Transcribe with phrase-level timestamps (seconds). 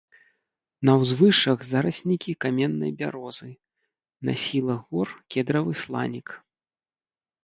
[0.89, 3.49] На ўзвышшах зараснікі каменнай бярозы,
[4.31, 6.27] на схілах гор кедравы сланік.